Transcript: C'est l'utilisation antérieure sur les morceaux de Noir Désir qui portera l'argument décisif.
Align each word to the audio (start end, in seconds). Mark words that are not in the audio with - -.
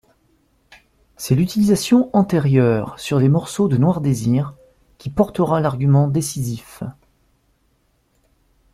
C'est 1.15 1.35
l'utilisation 1.35 2.09
antérieure 2.13 2.97
sur 2.99 3.19
les 3.19 3.29
morceaux 3.29 3.67
de 3.67 3.77
Noir 3.77 4.01
Désir 4.01 4.55
qui 4.97 5.11
portera 5.11 5.61
l'argument 5.61 6.07
décisif. 6.07 6.81